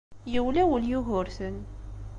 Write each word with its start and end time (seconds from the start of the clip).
Yewlawel 0.33 0.83
Yugurten. 0.91 1.55